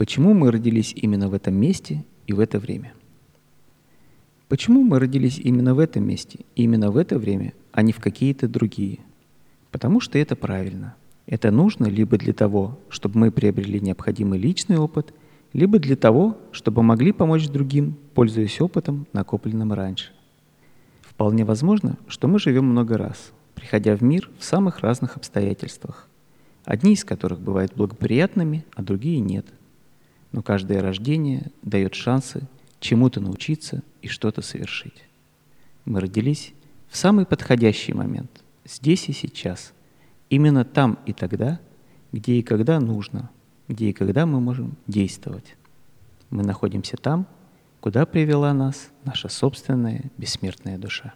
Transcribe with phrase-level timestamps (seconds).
[0.00, 2.94] Почему мы родились именно в этом месте и в это время?
[4.48, 8.48] Почему мы родились именно в этом месте, именно в это время, а не в какие-то
[8.48, 9.00] другие?
[9.70, 10.94] Потому что это правильно.
[11.26, 15.12] Это нужно либо для того, чтобы мы приобрели необходимый личный опыт,
[15.52, 20.12] либо для того, чтобы могли помочь другим, пользуясь опытом, накопленным раньше.
[21.02, 26.08] Вполне возможно, что мы живем много раз, приходя в мир в самых разных обстоятельствах,
[26.64, 29.44] одни из которых бывают благоприятными, а другие нет.
[30.32, 32.48] Но каждое рождение дает шансы
[32.78, 35.04] чему-то научиться и что-то совершить.
[35.84, 36.54] Мы родились
[36.88, 39.72] в самый подходящий момент, здесь и сейчас,
[40.28, 41.60] именно там и тогда,
[42.12, 43.30] где и когда нужно,
[43.68, 45.56] где и когда мы можем действовать.
[46.30, 47.26] Мы находимся там,
[47.80, 51.14] куда привела нас наша собственная бессмертная душа.